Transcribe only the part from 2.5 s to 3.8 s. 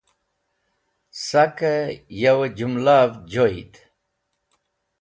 jũmalavẽ joyd